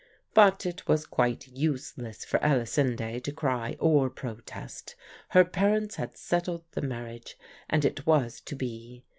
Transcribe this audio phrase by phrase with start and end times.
[0.33, 4.95] But it was quite useless for Elisinde to cry or protest.
[5.29, 7.37] Her parents had settled the marriage
[7.69, 9.03] and it was to be.